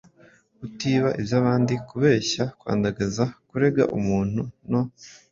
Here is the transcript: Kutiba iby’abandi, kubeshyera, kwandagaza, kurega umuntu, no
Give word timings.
Kutiba 0.57 1.09
iby’abandi, 1.21 1.73
kubeshyera, 1.87 2.45
kwandagaza, 2.59 3.23
kurega 3.49 3.83
umuntu, 3.97 4.41
no 4.71 4.81